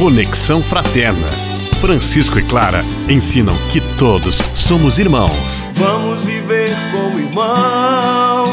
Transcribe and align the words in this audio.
Conexão 0.00 0.62
Fraterna. 0.62 1.28
Francisco 1.78 2.38
e 2.38 2.42
Clara 2.48 2.82
ensinam 3.06 3.52
que 3.70 3.82
todos 3.98 4.38
somos 4.56 4.98
irmãos. 4.98 5.62
Vamos 5.74 6.22
viver 6.22 6.70
como 6.90 7.18
irmãos, 7.18 8.48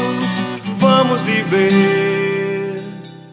vamos 0.76 1.22
viver. 1.22 2.82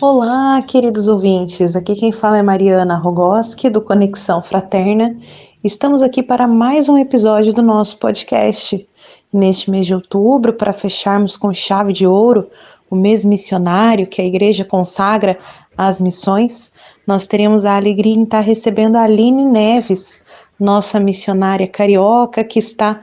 Olá, 0.02 0.62
queridos 0.62 1.10
ouvintes. 1.10 1.76
Aqui 1.76 1.94
quem 1.94 2.14
fala 2.14 2.38
é 2.38 2.42
Mariana 2.42 2.96
Rogoski, 2.96 3.70
do 3.70 3.82
Conexão 3.82 4.42
Fraterna. 4.42 5.14
Estamos 5.62 6.02
aqui 6.02 6.24
para 6.24 6.48
mais 6.48 6.88
um 6.88 6.98
episódio 6.98 7.52
do 7.52 7.62
nosso 7.62 7.98
podcast. 7.98 8.88
Neste 9.34 9.70
mês 9.70 9.86
de 9.86 9.94
outubro, 9.94 10.54
para 10.54 10.72
fecharmos 10.72 11.36
com 11.36 11.54
chave 11.54 11.92
de 11.92 12.08
ouro 12.08 12.50
o 12.90 12.96
mês 12.96 13.26
missionário 13.26 14.08
que 14.08 14.22
a 14.22 14.26
igreja 14.26 14.64
consagra 14.64 15.38
às 15.78 16.00
missões, 16.00 16.72
nós 17.06 17.28
teremos 17.28 17.66
a 17.66 17.76
alegria 17.76 18.14
em 18.14 18.24
estar 18.24 18.42
recebendo 18.42 18.96
a 18.96 19.04
Aline 19.04 19.46
Neves, 19.46 20.20
nossa 20.60 21.00
missionária 21.00 21.68
carioca 21.68 22.44
que 22.44 22.60
está 22.60 23.02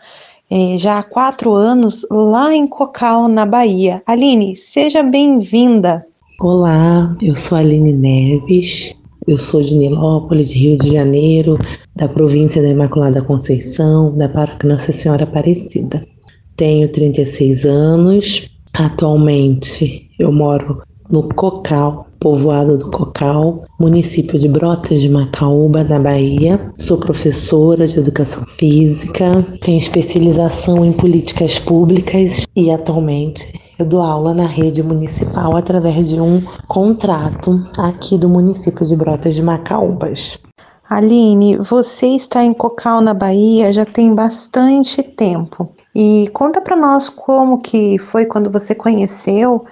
eh, 0.51 0.77
já 0.79 0.99
há 0.99 1.03
quatro 1.03 1.55
anos 1.55 2.07
lá 2.11 2.55
em 2.55 2.67
Cocal, 2.67 3.29
na 3.29 3.47
Bahia. 3.47 4.03
Aline, 4.07 4.57
seja 4.57 5.03
bem-vinda. 5.03 6.05
Olá, 6.41 7.17
eu 7.23 7.37
sou 7.37 7.59
Aline 7.59 7.93
Neves, 7.93 8.95
eu 9.27 9.39
sou 9.39 9.63
de 9.63 9.75
Nilópolis, 9.75 10.53
Rio 10.53 10.79
de 10.79 10.93
Janeiro, 10.93 11.59
da 11.95 12.09
província 12.09 12.61
da 12.61 12.69
Imaculada 12.69 13.23
Conceição, 13.23 14.17
da 14.17 14.29
Paróquia 14.29 14.69
Nossa 14.69 14.93
Senhora 14.93 15.25
Aparecida. 15.25 16.05
Tenho 16.57 16.91
36 16.91 17.65
anos, 17.65 18.53
Atualmente 18.73 20.11
eu 20.19 20.33
moro 20.33 20.83
no 21.11 21.29
Cocal, 21.35 22.07
povoado 22.21 22.79
do 22.79 22.91
Cocal, 22.91 23.65
município 23.79 24.39
de 24.39 24.49
Brotas 24.49 25.01
de 25.01 25.09
Macaúba, 25.09 25.85
na 25.85 25.99
Bahia. 25.99 26.73
Sou 26.79 26.99
professora 26.99 27.87
de 27.87 27.99
educação 27.99 28.45
física, 28.45 29.45
tenho 29.61 29.79
especialização 29.79 30.85
em 30.85 30.93
políticas 30.93 31.59
públicas 31.59 32.47
e 32.55 32.71
atualmente 32.71 33.53
eu 33.79 33.87
dou 33.87 34.01
aula 34.01 34.33
na 34.33 34.47
rede 34.47 34.83
municipal 34.83 35.57
através 35.57 36.09
de 36.09 36.21
um 36.21 36.43
contrato 36.69 37.59
aqui 37.77 38.17
do 38.17 38.29
município 38.29 38.87
de 38.87 38.95
Brotas 38.95 39.35
de 39.35 39.43
Macaúbas. 39.43 40.39
Aline, 40.89 41.57
você 41.57 42.09
está 42.09 42.45
em 42.45 42.53
Cocal, 42.53 43.01
na 43.01 43.15
Bahia, 43.15 43.73
já 43.73 43.85
tem 43.85 44.15
bastante 44.15 45.03
tempo. 45.03 45.75
E 45.95 46.29
conta 46.33 46.61
para 46.61 46.77
nós 46.77 47.09
como 47.09 47.59
que 47.59 47.99
foi 47.99 48.27
quando 48.27 48.51
você 48.51 48.75
conheceu 48.75 49.65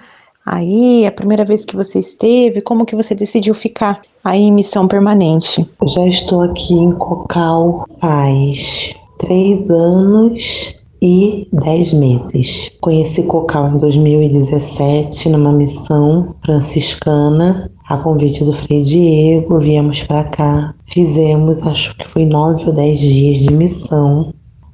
aí, 0.45 1.05
a 1.05 1.11
primeira 1.11 1.45
vez 1.45 1.65
que 1.65 1.75
você 1.75 1.99
esteve, 1.99 2.61
como 2.61 2.85
que 2.85 2.95
você 2.95 3.15
decidiu 3.15 3.53
ficar 3.53 4.01
aí 4.23 4.41
em 4.41 4.51
missão 4.51 4.87
permanente. 4.87 5.67
Eu 5.81 5.87
já 5.87 6.07
estou 6.07 6.41
aqui 6.41 6.73
em 6.73 6.91
Cocal 6.93 7.85
faz 7.99 8.93
três 9.19 9.69
anos 9.69 10.75
e 11.01 11.47
dez 11.51 11.93
meses. 11.93 12.71
Conheci 12.81 13.23
Cocal 13.23 13.69
em 13.69 13.77
2017 13.77 15.29
numa 15.29 15.51
missão 15.51 16.35
franciscana 16.45 17.71
a 17.89 17.97
convite 17.97 18.45
do 18.45 18.53
Frei 18.53 18.81
Diego, 18.81 19.59
viemos 19.59 20.01
para 20.03 20.23
cá, 20.23 20.73
fizemos, 20.85 21.65
acho 21.67 21.93
que 21.97 22.07
foi 22.07 22.25
nove 22.25 22.63
ou 22.65 22.73
dez 22.73 22.99
dias 23.01 23.39
de 23.39 23.51
missão 23.51 24.31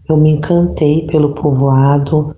eu 0.10 0.18
me 0.18 0.32
encantei 0.32 1.06
pelo 1.08 1.34
povoado. 1.34 2.36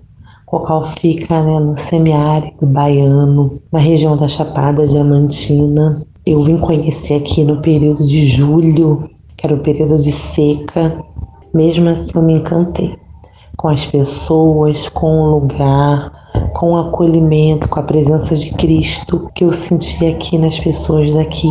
Cocal 0.50 0.84
fica 0.98 1.40
né, 1.44 1.60
no 1.60 1.76
semiárido 1.76 2.66
baiano, 2.66 3.60
na 3.72 3.78
região 3.78 4.16
da 4.16 4.26
Chapada 4.26 4.84
Diamantina. 4.84 6.04
Eu 6.26 6.40
vim 6.40 6.58
conhecer 6.58 7.14
aqui 7.14 7.44
no 7.44 7.62
período 7.62 8.04
de 8.04 8.26
julho, 8.26 9.08
que 9.36 9.46
era 9.46 9.54
o 9.54 9.60
período 9.60 9.96
de 10.02 10.10
seca. 10.10 11.04
Mesmo 11.54 11.88
assim, 11.88 12.10
eu 12.16 12.22
me 12.22 12.32
encantei 12.32 12.96
com 13.56 13.68
as 13.68 13.86
pessoas, 13.86 14.88
com 14.88 15.20
o 15.20 15.30
lugar, 15.38 16.10
com 16.54 16.72
o 16.72 16.76
acolhimento, 16.76 17.68
com 17.68 17.78
a 17.78 17.84
presença 17.84 18.34
de 18.34 18.50
Cristo 18.50 19.30
que 19.32 19.44
eu 19.44 19.52
senti 19.52 20.04
aqui 20.04 20.36
nas 20.36 20.58
pessoas 20.58 21.14
daqui 21.14 21.48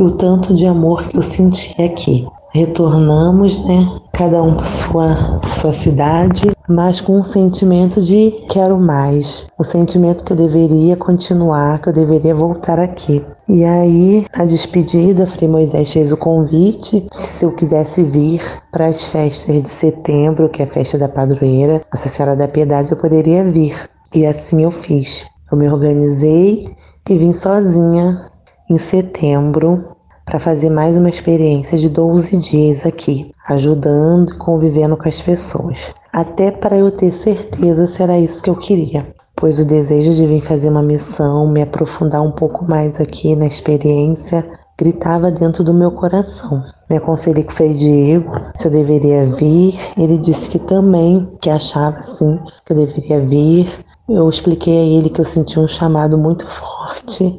e 0.00 0.02
o 0.02 0.10
tanto 0.10 0.52
de 0.52 0.66
amor 0.66 1.06
que 1.06 1.16
eu 1.16 1.22
senti 1.22 1.80
aqui 1.80 2.26
retornamos, 2.56 3.64
né? 3.66 3.86
Cada 4.12 4.42
um 4.42 4.54
para 4.54 4.66
sua, 4.66 5.40
sua 5.52 5.72
cidade, 5.72 6.55
mas 6.68 7.00
com 7.00 7.18
um 7.18 7.22
sentimento 7.22 8.00
de 8.00 8.30
quero 8.48 8.78
mais, 8.78 9.46
o 9.58 9.64
sentimento 9.64 10.24
que 10.24 10.32
eu 10.32 10.36
deveria 10.36 10.96
continuar, 10.96 11.80
que 11.80 11.88
eu 11.88 11.92
deveria 11.92 12.34
voltar 12.34 12.78
aqui. 12.78 13.24
E 13.48 13.64
aí, 13.64 14.26
a 14.32 14.44
despedida, 14.44 15.26
Frei 15.26 15.48
Moisés 15.48 15.92
fez 15.92 16.10
o 16.10 16.16
convite 16.16 17.06
se 17.12 17.44
eu 17.44 17.52
quisesse 17.52 18.02
vir 18.02 18.42
para 18.72 18.86
as 18.86 19.04
festas 19.04 19.62
de 19.62 19.68
setembro, 19.68 20.48
que 20.48 20.62
é 20.62 20.64
a 20.64 20.68
festa 20.68 20.98
da 20.98 21.08
padroeira, 21.08 21.82
Nossa 21.92 22.08
Senhora 22.08 22.34
da 22.34 22.48
Piedade, 22.48 22.90
eu 22.90 22.96
poderia 22.96 23.44
vir. 23.44 23.88
E 24.14 24.26
assim 24.26 24.62
eu 24.62 24.70
fiz. 24.70 25.24
Eu 25.50 25.56
me 25.56 25.68
organizei 25.68 26.74
e 27.08 27.16
vim 27.16 27.32
sozinha 27.32 28.30
em 28.68 28.78
setembro 28.78 29.96
para 30.24 30.40
fazer 30.40 30.70
mais 30.70 30.96
uma 30.96 31.08
experiência 31.08 31.78
de 31.78 31.88
12 31.88 32.36
dias 32.38 32.84
aqui, 32.84 33.30
ajudando 33.48 34.30
e 34.30 34.38
convivendo 34.38 34.96
com 34.96 35.08
as 35.08 35.22
pessoas. 35.22 35.94
Até 36.16 36.50
para 36.50 36.78
eu 36.78 36.90
ter 36.90 37.12
certeza 37.12 37.86
se 37.86 38.02
era 38.02 38.18
isso 38.18 38.42
que 38.42 38.48
eu 38.48 38.56
queria, 38.56 39.06
pois 39.36 39.60
o 39.60 39.66
desejo 39.66 40.14
de 40.14 40.26
vir 40.26 40.40
fazer 40.40 40.70
uma 40.70 40.82
missão, 40.82 41.46
me 41.46 41.60
aprofundar 41.60 42.22
um 42.22 42.32
pouco 42.32 42.64
mais 42.64 42.98
aqui 42.98 43.36
na 43.36 43.46
experiência, 43.46 44.42
gritava 44.78 45.30
dentro 45.30 45.62
do 45.62 45.74
meu 45.74 45.90
coração. 45.90 46.62
Me 46.88 46.96
aconselhei 46.96 47.44
com 47.44 47.50
o 47.50 47.54
Frei 47.54 47.74
Diego 47.74 48.32
se 48.56 48.66
eu 48.66 48.70
deveria 48.70 49.26
vir. 49.34 49.78
Ele 49.94 50.16
disse 50.16 50.48
que 50.48 50.58
também, 50.58 51.28
que 51.38 51.50
achava 51.50 52.00
sim 52.00 52.40
que 52.64 52.72
eu 52.72 52.76
deveria 52.78 53.20
vir. 53.20 53.68
Eu 54.08 54.26
expliquei 54.26 54.74
a 54.74 54.98
ele 54.98 55.10
que 55.10 55.20
eu 55.20 55.24
senti 55.26 55.60
um 55.60 55.68
chamado 55.68 56.16
muito 56.16 56.46
forte 56.46 57.38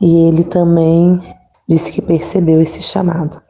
e 0.00 0.26
ele 0.26 0.42
também 0.42 1.20
disse 1.68 1.92
que 1.92 2.02
percebeu 2.02 2.60
esse 2.60 2.82
chamado. 2.82 3.40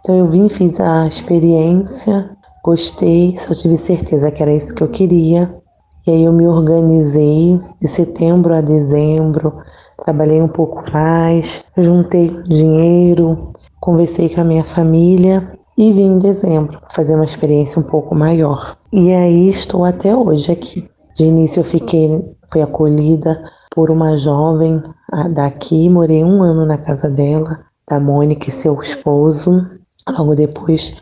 Então 0.00 0.16
eu 0.16 0.24
vim, 0.24 0.48
fiz 0.48 0.80
a 0.80 1.06
experiência, 1.06 2.30
gostei, 2.62 3.36
só 3.36 3.54
tive 3.54 3.76
certeza 3.76 4.30
que 4.30 4.42
era 4.42 4.52
isso 4.52 4.74
que 4.74 4.82
eu 4.82 4.88
queria. 4.88 5.54
E 6.06 6.10
aí 6.10 6.24
eu 6.24 6.32
me 6.32 6.46
organizei 6.46 7.60
de 7.80 7.88
setembro 7.88 8.54
a 8.54 8.60
dezembro, 8.60 9.52
trabalhei 10.04 10.42
um 10.42 10.48
pouco 10.48 10.82
mais, 10.92 11.64
juntei 11.76 12.28
dinheiro, 12.44 13.48
conversei 13.80 14.28
com 14.28 14.40
a 14.40 14.44
minha 14.44 14.64
família 14.64 15.52
e 15.76 15.92
vim 15.92 16.14
em 16.14 16.18
dezembro 16.18 16.80
fazer 16.92 17.14
uma 17.14 17.24
experiência 17.24 17.80
um 17.80 17.84
pouco 17.84 18.14
maior. 18.14 18.76
E 18.92 19.12
aí 19.12 19.48
estou 19.48 19.84
até 19.84 20.14
hoje 20.14 20.50
aqui. 20.50 20.88
De 21.16 21.24
início 21.24 21.60
eu 21.60 21.64
fiquei, 21.64 22.36
fui 22.50 22.62
acolhida 22.62 23.42
por 23.70 23.90
uma 23.90 24.16
jovem 24.16 24.82
daqui, 25.34 25.88
morei 25.88 26.24
um 26.24 26.42
ano 26.42 26.66
na 26.66 26.78
casa 26.78 27.08
dela, 27.08 27.60
da 27.88 28.00
Mônica 28.00 28.48
e 28.48 28.52
seu 28.52 28.80
esposo. 28.80 29.66
Logo 30.08 30.34
depois 30.34 30.94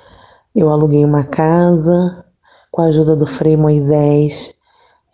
eu 0.54 0.68
aluguei 0.68 1.04
uma 1.04 1.24
casa, 1.24 2.24
com 2.70 2.82
a 2.82 2.86
ajuda 2.86 3.16
do 3.16 3.26
Frei 3.26 3.56
Moisés, 3.56 4.54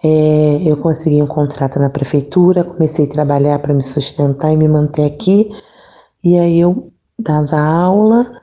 é, 0.04 0.62
eu 0.64 0.76
consegui 0.76 1.22
um 1.22 1.26
contrato 1.26 1.78
na 1.78 1.90
prefeitura, 1.90 2.64
comecei 2.64 3.06
a 3.06 3.10
trabalhar 3.10 3.58
para 3.58 3.74
me 3.74 3.82
sustentar 3.82 4.52
e 4.52 4.56
me 4.56 4.68
manter 4.68 5.04
aqui. 5.04 5.50
E 6.22 6.38
aí 6.38 6.60
eu 6.60 6.92
dava 7.18 7.58
aula 7.58 8.40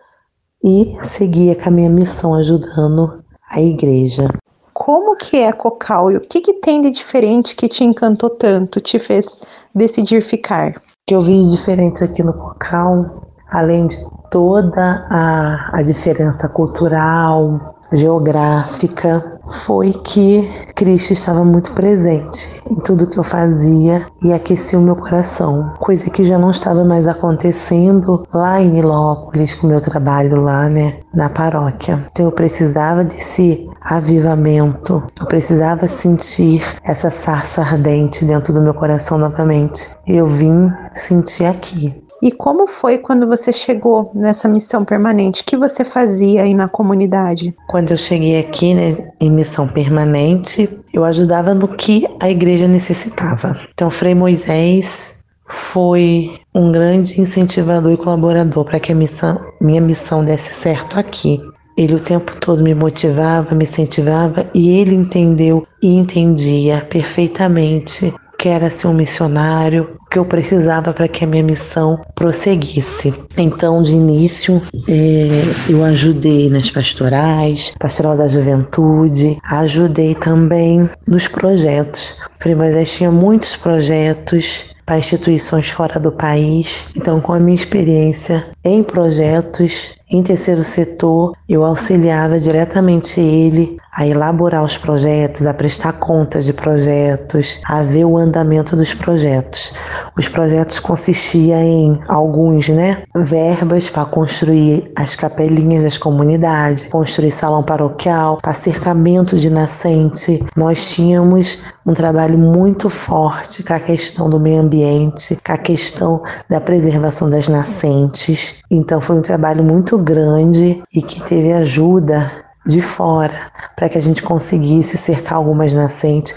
e 0.63 0.97
seguia 1.03 1.55
com 1.55 1.69
a 1.69 1.71
minha 1.71 1.89
missão 1.89 2.33
ajudando 2.33 3.23
a 3.49 3.61
igreja. 3.61 4.27
Como 4.73 5.15
que 5.15 5.37
é 5.37 5.53
Cocal 5.53 6.11
e 6.11 6.17
o 6.17 6.21
que, 6.21 6.41
que 6.41 6.53
tem 6.53 6.81
de 6.81 6.89
diferente 6.89 7.55
que 7.55 7.69
te 7.69 7.83
encantou 7.83 8.29
tanto, 8.29 8.81
te 8.81 8.97
fez 8.97 9.39
decidir 9.73 10.21
ficar? 10.21 10.71
O 10.71 10.81
que 11.05 11.15
eu 11.15 11.21
vi 11.21 11.43
de 11.43 11.51
diferente 11.51 12.03
aqui 12.03 12.23
no 12.23 12.33
Cocal, 12.33 13.22
além 13.53 13.87
de 13.87 13.95
toda 14.29 15.05
a, 15.09 15.77
a 15.77 15.81
diferença 15.83 16.49
cultural, 16.49 17.73
geográfica 17.93 19.39
foi 19.47 19.91
que 19.91 20.49
Cristo 20.75 21.13
estava 21.13 21.43
muito 21.43 21.73
presente 21.73 22.61
em 22.69 22.75
tudo 22.75 23.07
que 23.07 23.17
eu 23.17 23.23
fazia 23.23 24.05
e 24.21 24.33
aquecia 24.33 24.79
o 24.79 24.81
meu 24.81 24.95
coração, 24.95 25.75
coisa 25.79 26.09
que 26.09 26.23
já 26.23 26.37
não 26.39 26.49
estava 26.49 26.83
mais 26.83 27.07
acontecendo 27.07 28.25
lá 28.33 28.59
em 28.59 28.71
Nilópolis, 28.71 29.53
com 29.53 29.67
o 29.67 29.69
meu 29.69 29.81
trabalho 29.81 30.41
lá, 30.41 30.69
né, 30.69 31.01
na 31.13 31.29
paróquia. 31.29 32.03
Então 32.11 32.25
eu 32.25 32.31
precisava 32.31 33.03
desse 33.03 33.69
avivamento, 33.81 35.03
eu 35.19 35.27
precisava 35.27 35.87
sentir 35.87 36.63
essa 36.83 37.11
sarça 37.11 37.61
ardente 37.61 38.25
dentro 38.25 38.53
do 38.53 38.61
meu 38.61 38.73
coração 38.73 39.17
novamente. 39.17 39.91
Eu 40.07 40.25
vim 40.25 40.71
sentir 40.95 41.45
aqui. 41.45 42.02
E 42.23 42.31
como 42.31 42.65
foi 42.65 42.99
quando 42.99 43.27
você 43.27 43.51
chegou 43.51 44.09
nessa 44.15 44.47
missão 44.47 44.85
permanente? 44.85 45.41
O 45.41 45.45
que 45.45 45.57
você 45.57 45.83
fazia 45.83 46.43
aí 46.43 46.53
na 46.53 46.69
comunidade? 46.69 47.53
Quando 47.67 47.91
eu 47.91 47.97
cheguei 47.97 48.39
aqui 48.39 48.73
né, 48.73 48.95
em 49.19 49.29
missão 49.29 49.67
permanente, 49.67 50.69
eu 50.93 51.03
ajudava 51.03 51.53
no 51.53 51.67
que 51.67 52.07
a 52.21 52.29
igreja 52.29 52.65
necessitava. 52.65 53.59
Então, 53.73 53.91
Frei 53.91 54.15
Moisés 54.15 55.25
foi 55.45 56.31
um 56.55 56.71
grande 56.71 57.19
incentivador 57.19 57.91
e 57.91 57.97
colaborador 57.97 58.63
para 58.63 58.79
que 58.79 58.93
a 58.93 58.95
missão, 58.95 59.45
minha 59.59 59.81
missão 59.81 60.23
desse 60.23 60.53
certo 60.53 60.97
aqui. 60.97 61.41
Ele 61.77 61.95
o 61.95 61.99
tempo 61.99 62.37
todo 62.39 62.63
me 62.63 62.73
motivava, 62.73 63.53
me 63.53 63.65
incentivava 63.65 64.45
e 64.53 64.79
ele 64.79 64.95
entendeu 64.95 65.67
e 65.81 65.93
entendia 65.93 66.87
perfeitamente 66.89 68.13
que 68.43 68.49
era 68.49 68.69
ser 68.69 68.87
um 68.87 68.93
missionário, 68.93 69.95
o 70.01 70.09
que 70.09 70.19
eu 70.19 70.25
precisava 70.25 70.91
para 70.91 71.07
que 71.07 71.23
a 71.23 71.27
minha 71.27 71.41
missão 71.41 72.01
prosseguisse. 72.13 73.13
Então, 73.37 73.81
de 73.81 73.93
início, 73.93 74.61
é, 74.85 75.71
eu 75.71 75.81
ajudei 75.81 76.49
nas 76.49 76.69
pastorais, 76.69 77.73
pastoral 77.79 78.17
da 78.17 78.27
juventude, 78.27 79.37
ajudei 79.49 80.13
também 80.13 80.89
nos 81.07 81.25
projetos. 81.25 82.17
Frei 82.37 82.53
Moisés 82.53 82.97
tinha 82.97 83.09
muitos 83.09 83.55
projetos 83.55 84.65
para 84.85 84.97
instituições 84.97 85.69
fora 85.69 85.97
do 85.97 86.11
país. 86.11 86.87
Então, 86.97 87.21
com 87.21 87.31
a 87.31 87.39
minha 87.39 87.55
experiência 87.55 88.45
em 88.61 88.83
projetos 88.83 89.91
em 90.11 90.21
terceiro 90.21 90.63
setor, 90.63 91.33
eu 91.47 91.65
auxiliava 91.65 92.39
diretamente 92.39 93.19
ele 93.19 93.77
a 93.95 94.05
elaborar 94.05 94.63
os 94.63 94.77
projetos, 94.77 95.45
a 95.45 95.53
prestar 95.53 95.93
contas 95.93 96.45
de 96.45 96.53
projetos, 96.53 97.61
a 97.65 97.81
ver 97.83 98.05
o 98.05 98.17
andamento 98.17 98.75
dos 98.75 98.93
projetos. 98.93 99.73
Os 100.17 100.27
projetos 100.27 100.79
consistiam 100.79 101.59
em 101.59 101.99
alguns, 102.07 102.69
né, 102.69 103.03
verbas 103.15 103.89
para 103.89 104.05
construir 104.05 104.91
as 104.97 105.15
capelinhas 105.15 105.83
das 105.83 105.97
comunidades, 105.97 106.87
construir 106.87 107.31
salão 107.31 107.63
paroquial, 107.63 108.39
para 108.41 108.53
cercamento 108.53 109.37
de 109.37 109.49
nascente. 109.49 110.43
Nós 110.55 110.91
tínhamos 110.91 111.59
um 111.85 111.93
trabalho 111.93 112.37
muito 112.37 112.89
forte 112.89 113.63
com 113.63 113.73
a 113.73 113.79
questão 113.79 114.29
do 114.29 114.39
meio 114.39 114.61
ambiente, 114.61 115.37
com 115.45 115.51
a 115.51 115.57
questão 115.57 116.23
da 116.49 116.61
preservação 116.61 117.29
das 117.29 117.47
nascentes. 117.47 118.55
Então 118.71 119.01
foi 119.01 119.17
um 119.17 119.21
trabalho 119.21 119.63
muito 119.63 119.92
grande 119.97 120.81
e 120.93 121.01
que 121.01 121.21
teve 121.21 121.51
ajuda 121.51 122.31
de 122.65 122.81
fora 122.81 123.33
para 123.75 123.89
que 123.89 123.97
a 123.97 124.01
gente 124.01 124.23
conseguisse 124.23 124.97
cercar 124.97 125.35
algumas 125.35 125.73
nascentes, 125.73 126.35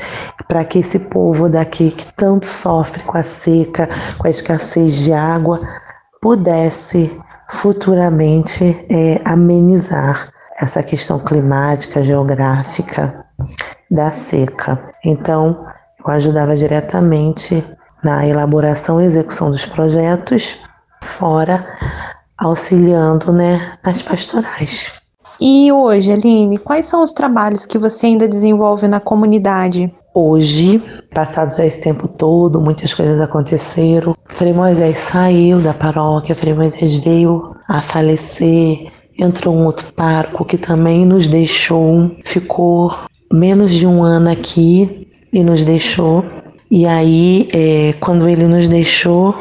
para 0.49 0.65
que 0.65 0.81
esse 0.81 0.99
povo 0.99 1.49
daqui 1.49 1.91
que 1.91 2.13
tanto 2.15 2.47
sofre 2.47 3.03
com 3.05 3.17
a 3.17 3.23
seca, 3.23 3.89
com 4.19 4.27
a 4.27 4.31
escassez 4.31 4.95
de 4.95 5.13
água, 5.13 5.61
pudesse 6.21 7.17
futuramente 7.49 8.87
é, 8.91 9.21
amenizar 9.25 10.29
essa 10.59 10.83
questão 10.83 11.19
climática, 11.19 12.03
geográfica 12.03 13.25
da 13.91 14.11
seca. 14.11 14.93
Então, 15.05 15.67
eu 16.05 16.13
ajudava 16.13 16.57
diretamente 16.57 17.65
na 18.03 18.27
elaboração 18.27 19.01
e 19.01 19.05
execução 19.05 19.51
dos 19.51 19.67
projetos, 19.67 20.61
fora 21.03 21.67
auxiliando 22.39 23.33
né, 23.33 23.79
nas 23.85 24.03
pastorais. 24.03 24.93
E 25.41 25.71
hoje, 25.71 26.13
Aline, 26.13 26.59
quais 26.59 26.87
são 26.87 27.03
os 27.03 27.13
trabalhos 27.13 27.67
que 27.67 27.79
você 27.79 28.07
ainda 28.07 28.27
desenvolve 28.27 28.89
na 28.89 29.01
comunidade? 29.01 29.93
Hoje, 30.15 30.83
passado 31.15 31.55
já 31.55 31.67
esse 31.67 31.83
tempo 31.83 32.09
todo, 32.09 32.59
muitas 32.59 32.95
coisas 32.95 33.21
aconteceram. 33.21 34.17
Frei 34.29 34.55
Moisés 34.55 34.97
saiu 34.97 35.61
da 35.61 35.75
paróquia, 35.75 36.35
Frei 36.35 36.55
Moisés 36.55 36.97
veio 36.97 37.55
a 37.69 37.83
falecer, 37.83 38.91
entrou 39.19 39.55
um 39.55 39.67
outro 39.67 39.93
parco 39.93 40.45
que 40.45 40.57
também 40.57 41.05
nos 41.05 41.29
deixou, 41.29 42.11
ficou 42.25 42.97
menos 43.31 43.75
de 43.75 43.87
um 43.87 44.03
ano 44.03 44.31
aqui 44.31 45.07
e 45.31 45.43
nos 45.45 45.65
deixou. 45.65 46.25
E 46.71 46.87
aí, 46.87 47.49
é, 47.55 47.93
quando 48.01 48.27
ele 48.27 48.47
nos 48.47 48.69
deixou, 48.69 49.35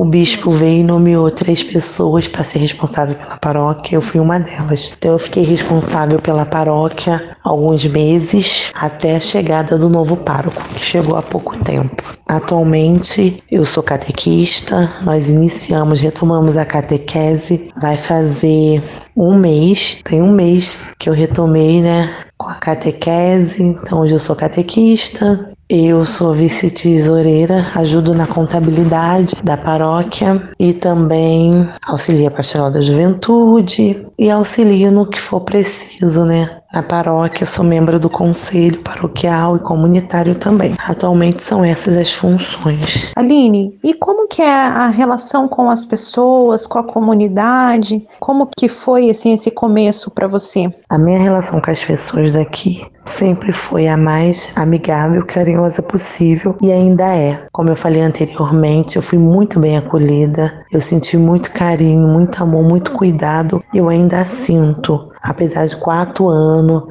o 0.00 0.04
bispo 0.06 0.50
veio 0.50 0.80
e 0.80 0.82
nomeou 0.82 1.30
três 1.30 1.62
pessoas 1.62 2.26
para 2.26 2.42
ser 2.42 2.60
responsável 2.60 3.14
pela 3.14 3.36
paróquia. 3.36 3.96
Eu 3.96 4.00
fui 4.00 4.18
uma 4.18 4.40
delas. 4.40 4.94
Então 4.96 5.12
eu 5.12 5.18
fiquei 5.18 5.44
responsável 5.44 6.18
pela 6.18 6.46
paróquia 6.46 7.36
alguns 7.44 7.84
meses 7.84 8.70
até 8.74 9.16
a 9.16 9.20
chegada 9.20 9.76
do 9.76 9.90
novo 9.90 10.16
pároco, 10.16 10.62
que 10.72 10.80
chegou 10.80 11.16
há 11.16 11.22
pouco 11.22 11.54
tempo. 11.58 12.02
Atualmente 12.26 13.42
eu 13.50 13.66
sou 13.66 13.82
catequista. 13.82 14.90
Nós 15.02 15.28
iniciamos, 15.28 16.00
retomamos 16.00 16.56
a 16.56 16.64
catequese. 16.64 17.70
Vai 17.78 17.98
fazer 17.98 18.82
um 19.14 19.36
mês, 19.36 20.00
tem 20.02 20.22
um 20.22 20.32
mês 20.32 20.78
que 20.98 21.10
eu 21.10 21.12
retomei, 21.12 21.82
né, 21.82 22.08
com 22.38 22.48
a 22.48 22.54
catequese. 22.54 23.62
Então 23.62 24.00
hoje 24.00 24.14
eu 24.14 24.18
sou 24.18 24.34
catequista, 24.34 25.52
eu 25.72 26.04
sou 26.04 26.32
vice-tesoureira, 26.32 27.64
ajudo 27.76 28.12
na 28.12 28.26
contabilidade 28.26 29.36
da 29.44 29.56
paróquia 29.56 30.50
e 30.58 30.72
também 30.72 31.68
auxilio 31.86 32.26
a 32.26 32.30
pastoral 32.32 32.72
da 32.72 32.80
juventude 32.80 34.04
e 34.18 34.28
auxilio 34.28 34.90
no 34.90 35.06
que 35.06 35.20
for 35.20 35.42
preciso, 35.42 36.24
né? 36.24 36.59
Na 36.72 36.84
paróquia, 36.84 37.44
sou 37.44 37.64
membro 37.64 37.98
do 37.98 38.08
conselho 38.08 38.78
paroquial 38.78 39.56
e 39.56 39.58
comunitário 39.58 40.36
também. 40.36 40.76
Atualmente 40.86 41.42
são 41.42 41.64
essas 41.64 41.98
as 41.98 42.12
funções. 42.12 43.10
Aline, 43.16 43.76
e 43.82 43.92
como 43.92 44.28
que 44.28 44.40
é 44.40 44.54
a 44.54 44.86
relação 44.86 45.48
com 45.48 45.68
as 45.68 45.84
pessoas, 45.84 46.68
com 46.68 46.78
a 46.78 46.84
comunidade? 46.84 48.06
Como 48.20 48.48
que 48.56 48.68
foi 48.68 49.10
assim 49.10 49.32
esse 49.32 49.50
começo 49.50 50.12
para 50.12 50.28
você? 50.28 50.72
A 50.88 50.96
minha 50.96 51.18
relação 51.18 51.60
com 51.60 51.72
as 51.72 51.82
pessoas 51.82 52.30
daqui 52.30 52.80
sempre 53.04 53.52
foi 53.52 53.88
a 53.88 53.96
mais 53.96 54.52
amigável, 54.56 55.26
carinhosa 55.26 55.82
possível 55.82 56.56
e 56.62 56.70
ainda 56.70 57.04
é. 57.04 57.46
Como 57.52 57.68
eu 57.68 57.76
falei 57.76 58.00
anteriormente, 58.00 58.96
eu 58.96 59.02
fui 59.02 59.18
muito 59.18 59.58
bem 59.58 59.76
acolhida, 59.76 60.64
eu 60.72 60.80
senti 60.80 61.16
muito 61.16 61.50
carinho, 61.52 62.06
muito 62.06 62.42
amor, 62.42 62.62
muito 62.62 62.92
cuidado 62.92 63.62
e 63.74 63.78
eu 63.78 63.88
ainda 63.88 64.24
sinto, 64.24 65.10
apesar 65.22 65.66
de 65.66 65.76
quatro 65.76 66.28
anos 66.28 66.84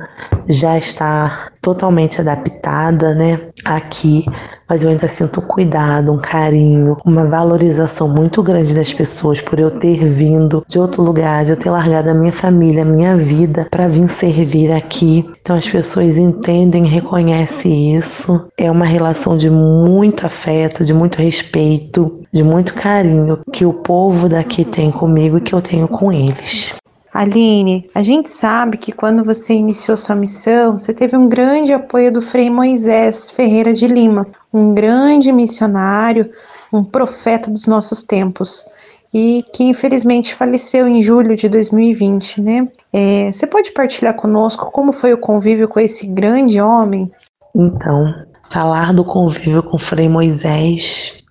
já 0.48 0.78
estar 0.78 1.52
totalmente 1.62 2.22
adaptada, 2.22 3.14
né, 3.14 3.40
aqui 3.66 4.26
mas 4.70 4.84
eu 4.84 4.90
ainda 4.90 5.08
sinto 5.08 5.40
um 5.40 5.44
cuidado, 5.44 6.14
um 6.14 6.20
carinho, 6.20 6.96
uma 7.04 7.26
valorização 7.26 8.08
muito 8.08 8.44
grande 8.44 8.76
das 8.76 8.94
pessoas 8.94 9.42
por 9.42 9.60
eu 9.60 9.72
ter 9.72 10.06
vindo 10.08 10.64
de 10.68 10.78
outro 10.78 11.02
lugar, 11.02 11.44
de 11.44 11.52
eu 11.52 11.58
ter 11.58 11.72
largado 11.72 12.12
a 12.12 12.14
minha 12.14 12.32
família, 12.32 12.84
a 12.84 12.86
minha 12.86 13.16
vida 13.16 13.66
para 13.72 13.88
vir 13.88 14.08
servir 14.08 14.72
aqui. 14.72 15.28
Então 15.42 15.56
as 15.56 15.68
pessoas 15.68 16.20
entendem, 16.20 16.86
reconhecem 16.86 17.96
isso. 17.96 18.46
É 18.56 18.70
uma 18.70 18.86
relação 18.86 19.36
de 19.36 19.50
muito 19.50 20.28
afeto, 20.28 20.86
de 20.86 20.94
muito 20.94 21.18
respeito, 21.20 22.24
de 22.32 22.44
muito 22.44 22.76
carinho 22.76 23.40
que 23.52 23.66
o 23.66 23.74
povo 23.74 24.30
daqui 24.30 24.64
tem 24.64 24.92
comigo 24.92 25.40
e 25.40 25.42
que 25.42 25.56
eu 25.56 25.62
tenho 25.62 25.88
com 25.88 26.12
eles. 26.12 26.76
Aline, 27.20 27.90
a 27.94 28.02
gente 28.02 28.30
sabe 28.30 28.78
que 28.78 28.94
quando 28.94 29.26
você 29.26 29.52
iniciou 29.52 29.98
sua 29.98 30.16
missão, 30.16 30.78
você 30.78 30.94
teve 30.94 31.18
um 31.18 31.28
grande 31.28 31.74
apoio 31.74 32.14
do 32.14 32.22
Frei 32.22 32.50
Moisés 32.50 33.30
Ferreira 33.30 33.74
de 33.74 33.88
Lima, 33.88 34.26
um 34.54 34.74
grande 34.74 35.30
missionário, 35.30 36.32
um 36.72 36.82
profeta 36.82 37.52
dos 37.52 37.68
nossos 37.68 38.04
tempos, 38.04 38.66
e 39.14 39.44
que 39.52 39.66
infelizmente 39.66 40.34
faleceu 40.34 40.88
em 40.88 41.04
julho 41.04 41.36
de 41.36 41.50
2020, 41.50 42.40
né? 42.40 42.68
É, 42.94 43.30
você 43.34 43.46
pode 43.46 43.74
partilhar 43.74 44.14
conosco 44.14 44.72
como 44.72 44.94
foi 44.94 45.12
o 45.12 45.18
convívio 45.18 45.68
com 45.68 45.82
esse 45.82 46.08
grande 46.08 46.62
homem? 46.62 47.12
Então, 47.54 48.14
falar 48.50 48.94
do 48.94 49.04
convívio 49.04 49.62
com 49.62 49.76
o 49.76 49.78
Frei 49.78 50.08
Moisés 50.08 51.22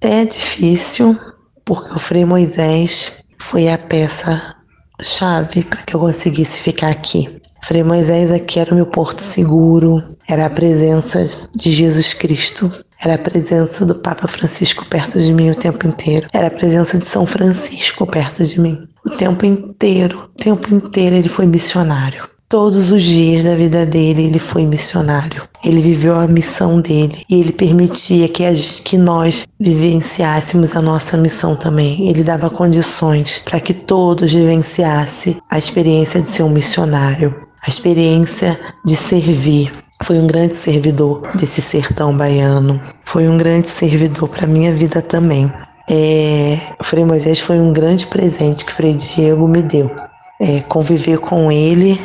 é 0.00 0.24
difícil, 0.24 1.16
porque 1.64 1.94
o 1.94 1.98
Frei 2.00 2.24
Moisés 2.24 3.24
foi 3.38 3.68
a 3.68 3.78
peça 3.78 4.57
chave 5.02 5.64
para 5.64 5.82
que 5.82 5.94
eu 5.94 6.00
conseguisse 6.00 6.60
ficar 6.60 6.88
aqui. 6.90 7.40
Frei 7.62 7.82
Moisés 7.82 8.32
aqui 8.32 8.60
era 8.60 8.72
o 8.72 8.74
meu 8.74 8.86
porto 8.86 9.20
seguro, 9.20 10.02
era 10.28 10.46
a 10.46 10.50
presença 10.50 11.24
de 11.56 11.70
Jesus 11.70 12.14
Cristo, 12.14 12.72
era 13.00 13.14
a 13.14 13.18
presença 13.18 13.84
do 13.84 13.94
Papa 13.94 14.26
Francisco 14.26 14.84
perto 14.86 15.20
de 15.20 15.32
mim 15.32 15.50
o 15.50 15.54
tempo 15.54 15.86
inteiro, 15.86 16.26
era 16.32 16.46
a 16.46 16.50
presença 16.50 16.98
de 16.98 17.06
São 17.06 17.26
Francisco 17.26 18.06
perto 18.06 18.44
de 18.44 18.60
mim. 18.60 18.88
O 19.04 19.10
tempo 19.10 19.44
inteiro, 19.46 20.24
o 20.24 20.28
tempo 20.28 20.74
inteiro 20.74 21.16
ele 21.16 21.28
foi 21.28 21.46
missionário. 21.46 22.28
Todos 22.50 22.90
os 22.90 23.02
dias 23.02 23.44
da 23.44 23.54
vida 23.54 23.84
dele, 23.84 24.24
ele 24.24 24.38
foi 24.38 24.64
missionário. 24.64 25.46
Ele 25.62 25.82
viveu 25.82 26.16
a 26.16 26.26
missão 26.26 26.80
dele 26.80 27.22
e 27.28 27.40
ele 27.40 27.52
permitia 27.52 28.26
que, 28.26 28.42
a, 28.42 28.54
que 28.84 28.96
nós 28.96 29.46
vivenciássemos 29.60 30.74
a 30.74 30.80
nossa 30.80 31.18
missão 31.18 31.54
também. 31.54 32.08
Ele 32.08 32.24
dava 32.24 32.48
condições 32.48 33.42
para 33.44 33.60
que 33.60 33.74
todos 33.74 34.32
vivenciassem 34.32 35.36
a 35.50 35.58
experiência 35.58 36.22
de 36.22 36.28
ser 36.28 36.42
um 36.42 36.48
missionário, 36.48 37.38
a 37.66 37.68
experiência 37.68 38.58
de 38.82 38.96
servir. 38.96 39.70
Foi 40.02 40.18
um 40.18 40.26
grande 40.26 40.56
servidor 40.56 41.28
desse 41.34 41.60
sertão 41.60 42.16
baiano. 42.16 42.80
Foi 43.04 43.28
um 43.28 43.36
grande 43.36 43.68
servidor 43.68 44.26
para 44.26 44.46
minha 44.46 44.72
vida 44.72 45.02
também. 45.02 45.52
É, 45.90 46.58
Frei 46.82 47.04
Moisés 47.04 47.40
foi 47.40 47.60
um 47.60 47.74
grande 47.74 48.06
presente 48.06 48.64
que 48.64 48.72
Frei 48.72 48.94
Diego 48.94 49.46
me 49.46 49.60
deu. 49.60 49.94
É, 50.40 50.60
conviver 50.60 51.18
com 51.18 51.52
ele 51.52 52.00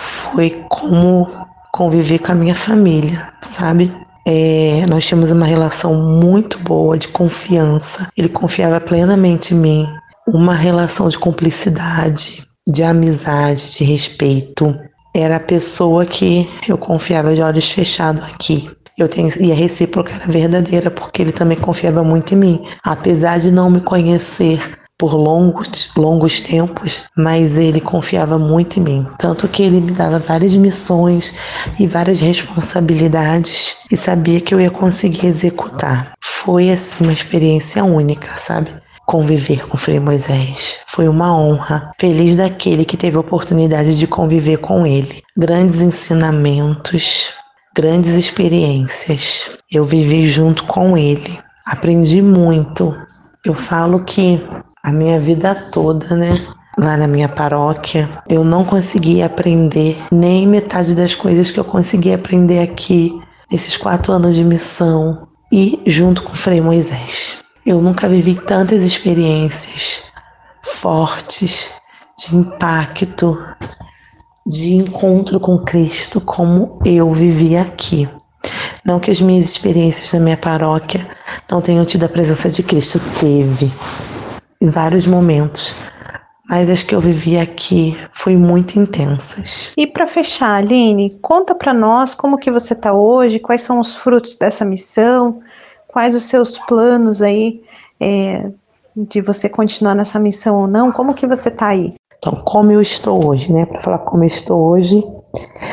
foi 0.00 0.64
como 0.68 1.30
conviver 1.72 2.18
com 2.18 2.32
a 2.32 2.34
minha 2.34 2.54
família, 2.54 3.32
sabe? 3.42 3.92
É, 4.26 4.84
nós 4.88 5.06
tínhamos 5.06 5.30
uma 5.30 5.46
relação 5.46 5.94
muito 5.94 6.58
boa 6.60 6.98
de 6.98 7.08
confiança. 7.08 8.08
Ele 8.16 8.28
confiava 8.28 8.80
plenamente 8.80 9.54
em 9.54 9.58
mim. 9.58 9.86
Uma 10.26 10.54
relação 10.54 11.08
de 11.08 11.18
cumplicidade, 11.18 12.44
de 12.68 12.82
amizade, 12.82 13.72
de 13.72 13.84
respeito. 13.84 14.78
Era 15.14 15.36
a 15.36 15.40
pessoa 15.40 16.06
que 16.06 16.48
eu 16.68 16.78
confiava 16.78 17.34
de 17.34 17.42
olhos 17.42 17.70
fechados 17.70 18.22
aqui. 18.22 18.70
Eu 18.96 19.08
tenho, 19.08 19.30
e 19.40 19.50
a 19.50 19.54
recíproca 19.54 20.12
era 20.12 20.26
verdadeira, 20.26 20.90
porque 20.90 21.22
ele 21.22 21.32
também 21.32 21.56
confiava 21.56 22.04
muito 22.04 22.34
em 22.34 22.38
mim. 22.38 22.66
Apesar 22.84 23.38
de 23.38 23.50
não 23.50 23.70
me 23.70 23.80
conhecer 23.80 24.79
por 25.00 25.14
longos, 25.14 25.88
longos 25.96 26.42
tempos, 26.42 27.04
mas 27.16 27.56
ele 27.56 27.80
confiava 27.80 28.38
muito 28.38 28.78
em 28.78 28.82
mim. 28.82 29.06
Tanto 29.18 29.48
que 29.48 29.62
ele 29.62 29.80
me 29.80 29.92
dava 29.92 30.18
várias 30.18 30.54
missões 30.54 31.32
e 31.78 31.86
várias 31.86 32.20
responsabilidades 32.20 33.76
e 33.90 33.96
sabia 33.96 34.42
que 34.42 34.54
eu 34.54 34.60
ia 34.60 34.70
conseguir 34.70 35.26
executar. 35.26 36.12
Foi 36.20 36.68
assim 36.68 37.04
uma 37.04 37.14
experiência 37.14 37.82
única, 37.82 38.36
sabe? 38.36 38.70
Conviver 39.06 39.66
com 39.66 39.78
Frei 39.78 39.98
Moisés. 39.98 40.76
Foi 40.86 41.08
uma 41.08 41.34
honra. 41.34 41.92
Feliz 41.98 42.36
daquele 42.36 42.84
que 42.84 42.98
teve 42.98 43.16
a 43.16 43.20
oportunidade 43.20 43.98
de 43.98 44.06
conviver 44.06 44.58
com 44.58 44.86
ele. 44.86 45.22
Grandes 45.34 45.80
ensinamentos, 45.80 47.32
grandes 47.74 48.16
experiências. 48.16 49.50
Eu 49.72 49.82
vivi 49.82 50.28
junto 50.28 50.64
com 50.64 50.94
ele. 50.94 51.38
Aprendi 51.64 52.20
muito. 52.20 52.94
Eu 53.42 53.54
falo 53.54 54.04
que 54.04 54.38
a 54.82 54.92
minha 54.92 55.18
vida 55.20 55.54
toda, 55.54 56.16
né? 56.16 56.30
Lá 56.78 56.96
na 56.96 57.06
minha 57.06 57.28
paróquia, 57.28 58.08
eu 58.28 58.44
não 58.44 58.64
consegui 58.64 59.22
aprender 59.22 59.96
nem 60.10 60.46
metade 60.46 60.94
das 60.94 61.14
coisas 61.14 61.50
que 61.50 61.60
eu 61.60 61.64
consegui 61.64 62.12
aprender 62.12 62.60
aqui, 62.60 63.20
nesses 63.50 63.76
quatro 63.76 64.12
anos 64.12 64.34
de 64.34 64.44
missão 64.44 65.28
e 65.52 65.82
junto 65.86 66.22
com 66.22 66.32
o 66.32 66.36
Frei 66.36 66.60
Moisés. 66.60 67.38
Eu 67.66 67.82
nunca 67.82 68.08
vivi 68.08 68.34
tantas 68.34 68.82
experiências 68.82 70.02
fortes, 70.62 71.72
de 72.18 72.36
impacto, 72.36 73.36
de 74.46 74.74
encontro 74.74 75.40
com 75.40 75.58
Cristo 75.58 76.20
como 76.20 76.78
eu 76.84 77.12
vivi 77.12 77.56
aqui. 77.56 78.08
Não 78.84 79.00
que 79.00 79.10
as 79.10 79.20
minhas 79.20 79.46
experiências 79.46 80.12
na 80.12 80.20
minha 80.20 80.36
paróquia 80.36 81.06
não 81.50 81.60
tenham 81.60 81.84
tido 81.84 82.04
a 82.04 82.08
presença 82.08 82.50
de 82.50 82.62
Cristo, 82.62 83.00
teve 83.18 83.70
em 84.60 84.68
vários 84.68 85.06
momentos, 85.06 85.74
mas 86.48 86.68
as 86.68 86.82
que 86.82 86.94
eu 86.94 87.00
vivi 87.00 87.38
aqui 87.38 87.96
foi 88.12 88.36
muito 88.36 88.78
intensas. 88.78 89.72
E 89.76 89.86
para 89.86 90.06
fechar, 90.06 90.56
Aline, 90.56 91.18
conta 91.22 91.54
para 91.54 91.72
nós 91.72 92.14
como 92.14 92.38
que 92.38 92.50
você 92.50 92.74
está 92.74 92.92
hoje, 92.92 93.38
quais 93.38 93.62
são 93.62 93.78
os 93.78 93.96
frutos 93.96 94.36
dessa 94.36 94.64
missão, 94.64 95.40
quais 95.88 96.14
os 96.14 96.24
seus 96.24 96.58
planos 96.58 97.22
aí 97.22 97.62
é, 97.98 98.50
de 98.96 99.20
você 99.20 99.48
continuar 99.48 99.94
nessa 99.94 100.18
missão 100.18 100.56
ou 100.56 100.66
não, 100.66 100.92
como 100.92 101.14
que 101.14 101.26
você 101.26 101.48
está 101.48 101.68
aí? 101.68 101.94
Então, 102.18 102.34
como 102.44 102.70
eu 102.70 102.82
estou 102.82 103.26
hoje, 103.26 103.50
né? 103.50 103.64
Para 103.64 103.80
falar 103.80 103.98
como 103.98 104.24
eu 104.24 104.28
estou 104.28 104.60
hoje, 104.60 105.02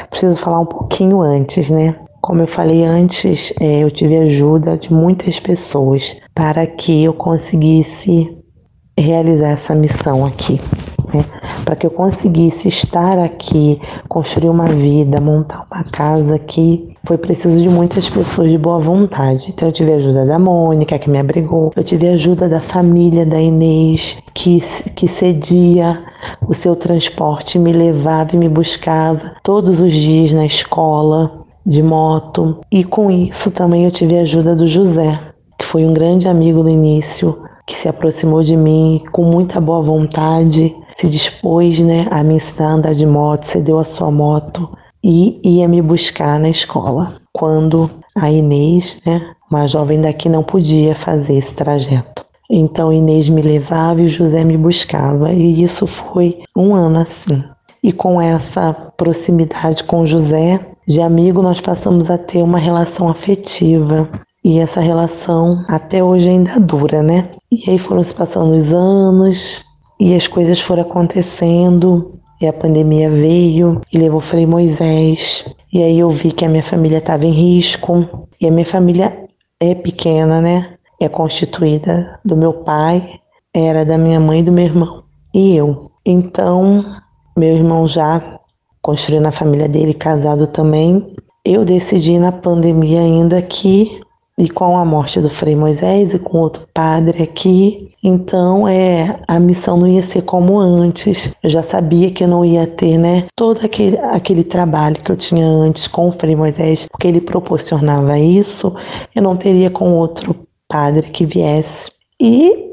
preciso 0.10 0.39
falar 0.39 0.62
um 0.62 0.65
pouquinho 0.65 1.22
antes, 1.22 1.70
né? 1.70 2.00
Como 2.22 2.41
eu 2.41 2.48
falei 2.48 2.86
antes, 2.86 3.51
é, 3.60 3.84
eu 3.84 3.91
tive 3.91 4.15
ajuda 4.17 4.77
de 4.77 4.94
muitas 4.94 5.39
pessoas 5.39 6.15
para 6.34 6.65
que 6.65 7.03
eu 7.03 7.13
conseguisse 7.13 8.37
realizar 9.01 9.49
essa 9.49 9.75
missão 9.75 10.25
aqui. 10.25 10.59
Né? 11.13 11.23
Para 11.63 11.75
que 11.75 11.85
eu 11.85 11.91
conseguisse 11.91 12.67
estar 12.67 13.17
aqui, 13.19 13.79
construir 14.07 14.49
uma 14.49 14.67
vida, 14.67 15.21
montar 15.21 15.65
uma 15.71 15.83
casa 15.85 16.35
aqui, 16.35 16.95
foi 17.05 17.17
preciso 17.17 17.61
de 17.61 17.69
muitas 17.69 18.09
pessoas 18.09 18.49
de 18.49 18.57
boa 18.57 18.79
vontade. 18.79 19.49
Então 19.49 19.69
eu 19.69 19.71
tive 19.71 19.93
a 19.93 19.95
ajuda 19.95 20.25
da 20.25 20.37
Mônica, 20.37 20.99
que 20.99 21.09
me 21.09 21.17
abrigou, 21.17 21.71
eu 21.75 21.83
tive 21.83 22.07
a 22.09 22.13
ajuda 22.13 22.49
da 22.49 22.59
família 22.59 23.25
da 23.25 23.39
Inês, 23.39 24.17
que, 24.33 24.59
que 24.95 25.07
cedia 25.07 26.03
o 26.45 26.53
seu 26.53 26.75
transporte, 26.75 27.57
me 27.57 27.71
levava 27.71 28.35
e 28.35 28.37
me 28.37 28.49
buscava 28.49 29.35
todos 29.43 29.79
os 29.79 29.93
dias 29.93 30.33
na 30.33 30.45
escola, 30.45 31.45
de 31.65 31.81
moto. 31.81 32.59
E 32.71 32.83
com 32.83 33.09
isso 33.11 33.51
também 33.51 33.85
eu 33.85 33.91
tive 33.91 34.17
a 34.17 34.21
ajuda 34.21 34.55
do 34.55 34.67
José, 34.67 35.19
que 35.57 35.65
foi 35.65 35.85
um 35.85 35.93
grande 35.93 36.27
amigo 36.27 36.63
no 36.63 36.69
início, 36.69 37.37
que 37.67 37.75
se 37.75 37.89
aproximou 37.89 38.41
de 38.41 38.55
mim 38.55 39.03
com 39.12 39.24
muita 39.24 39.59
boa 39.59 39.81
vontade, 39.81 40.74
se 40.95 41.07
dispôs 41.09 41.79
né, 41.79 42.07
a 42.09 42.24
me 42.24 42.36
ensinar 42.36 42.69
a 42.69 42.74
andar 42.74 42.95
de 42.95 43.05
moto, 43.05 43.43
cedeu 43.43 43.77
a 43.77 43.83
sua 43.83 44.09
moto 44.09 44.69
e 45.03 45.39
ia 45.43 45.67
me 45.67 45.81
buscar 45.81 46.39
na 46.39 46.50
escola. 46.50 47.17
Quando 47.33 47.91
a 48.15 48.31
Inês, 48.31 49.00
né, 49.05 49.33
uma 49.51 49.67
jovem 49.67 50.00
daqui, 50.00 50.29
não 50.29 50.43
podia 50.43 50.95
fazer 50.95 51.36
esse 51.36 51.53
trajeto. 51.53 52.25
Então 52.50 52.93
Inês 52.93 53.27
me 53.27 53.41
levava 53.41 54.01
e 54.01 54.05
o 54.05 54.09
José 54.09 54.45
me 54.45 54.57
buscava, 54.57 55.33
e 55.33 55.62
isso 55.62 55.86
foi 55.86 56.39
um 56.55 56.74
ano 56.74 57.00
assim. 57.00 57.43
E 57.83 57.91
com 57.91 58.21
essa 58.21 58.74
proximidade 58.74 59.83
com 59.83 60.05
José, 60.05 60.59
de 60.88 61.01
amigo, 61.01 61.41
nós 61.41 61.59
passamos 61.59 62.09
a 62.09 62.17
ter 62.17 62.41
uma 62.41 62.57
relação 62.57 63.09
afetiva. 63.09 64.09
E 64.47 64.59
essa 64.59 64.79
relação 64.79 65.65
até 65.67 66.01
hoje 66.01 66.29
ainda 66.29 66.57
dura, 66.57 67.03
né? 67.03 67.31
E 67.51 67.69
aí 67.69 67.77
foram 67.77 68.01
se 68.01 68.13
passando 68.13 68.55
os 68.55 68.71
anos 68.71 69.61
e 69.99 70.15
as 70.15 70.25
coisas 70.25 70.61
foram 70.61 70.83
acontecendo. 70.83 72.17
E 72.39 72.47
a 72.47 72.53
pandemia 72.53 73.09
veio 73.09 73.81
e 73.91 73.97
levou 73.97 74.21
Frei 74.21 74.45
Moisés. 74.45 75.43
E 75.73 75.83
aí 75.83 75.99
eu 75.99 76.09
vi 76.11 76.31
que 76.31 76.45
a 76.45 76.47
minha 76.47 76.63
família 76.63 76.99
estava 76.99 77.25
em 77.25 77.31
risco. 77.31 78.29
E 78.39 78.47
a 78.47 78.51
minha 78.51 78.65
família 78.65 79.27
é 79.59 79.75
pequena, 79.75 80.39
né? 80.39 80.75
É 80.97 81.09
constituída 81.09 82.17
do 82.23 82.37
meu 82.37 82.53
pai, 82.53 83.19
era 83.53 83.83
da 83.83 83.97
minha 83.97 84.17
mãe 84.17 84.39
e 84.39 84.43
do 84.43 84.51
meu 84.53 84.63
irmão. 84.63 85.03
E 85.33 85.57
eu. 85.57 85.91
Então, 86.05 86.85
meu 87.37 87.53
irmão 87.53 87.85
já 87.85 88.39
construindo 88.81 89.25
a 89.25 89.31
família 89.33 89.67
dele, 89.67 89.93
casado 89.93 90.47
também. 90.47 91.17
Eu 91.43 91.65
decidi 91.65 92.17
na 92.17 92.31
pandemia 92.31 93.01
ainda 93.01 93.41
que 93.41 94.06
e 94.38 94.48
com 94.50 94.77
a 94.77 94.86
morte 94.86 95.20
do 95.20 95.29
Frei 95.29 95.56
Moisés 95.56 96.13
e 96.13 96.20
com 96.20 96.38
outro 96.38 96.67
padre 96.74 97.24
aqui, 97.24 97.91
então 98.03 98.67
é 98.67 99.20
a 99.27 99.39
missão 99.39 99.77
não 99.77 99.88
ia 99.88 100.03
ser 100.03 100.22
como 100.22 100.60
antes. 100.60 101.32
Eu 101.41 101.50
já 101.50 101.63
sabia 101.63 102.12
que 102.12 102.24
eu 102.24 102.27
não 102.27 102.46
ia 102.46 102.67
ter, 102.67 102.98
né, 102.98 103.25
todo 103.36 103.65
aquele, 103.65 103.98
aquele 103.98 104.44
trabalho 104.44 105.01
que 105.01 105.12
eu 105.12 105.17
tinha 105.17 105.46
antes 105.46 105.88
com 105.88 106.10
o 106.10 106.12
Frei 106.12 106.36
Moisés, 106.36 106.86
porque 106.86 107.08
ele 107.08 107.20
proporcionava 107.20 108.20
isso, 108.20 108.75
eu 109.15 109.22
não 109.24 109.36
teria 109.36 109.72
com 109.72 109.94
outro 109.94 110.36
padre 110.67 111.10
que 111.10 111.25
viesse. 111.25 111.91
E 112.22 112.67